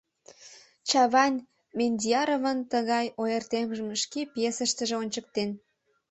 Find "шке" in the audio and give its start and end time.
4.01-4.21